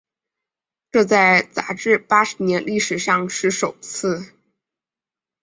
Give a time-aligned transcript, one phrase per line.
[0.91, 4.33] 这在杂志八十年历史上是首次。